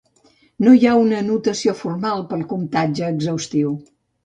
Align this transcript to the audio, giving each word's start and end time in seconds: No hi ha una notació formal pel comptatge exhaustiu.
No 0.67 0.71
hi 0.77 0.87
ha 0.87 0.93
una 1.01 1.19
notació 1.27 1.75
formal 1.83 2.25
pel 2.33 2.43
comptatge 2.55 3.13
exhaustiu. 3.13 3.79